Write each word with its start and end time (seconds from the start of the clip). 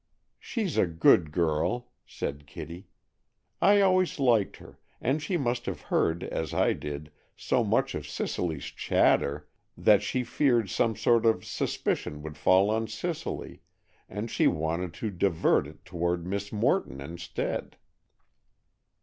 "She's 0.39 0.77
a 0.79 0.87
good 0.87 1.31
girl," 1.31 1.91
said 2.07 2.47
Kitty. 2.47 2.87
"I 3.61 3.81
always 3.81 4.17
liked 4.17 4.57
her; 4.57 4.79
and 4.99 5.21
she 5.21 5.37
must 5.37 5.67
have 5.67 5.81
heard, 5.93 6.23
as 6.23 6.55
I 6.55 6.73
did, 6.73 7.11
so 7.37 7.63
much 7.63 7.93
of 7.93 8.07
Cicely's 8.09 8.63
chatter, 8.65 9.47
that 9.77 10.01
she 10.01 10.23
feared 10.23 10.71
some 10.71 10.95
sort 10.95 11.23
of 11.23 11.45
suspicion 11.45 12.23
would 12.23 12.35
fall 12.35 12.71
on 12.71 12.87
Cicely, 12.87 13.61
and 14.09 14.31
she 14.31 14.47
wanted 14.47 14.95
to 14.95 15.11
divert 15.11 15.67
it 15.67 15.85
toward 15.85 16.25
Miss 16.25 16.51
Morton 16.51 16.99
instead." 16.99 17.77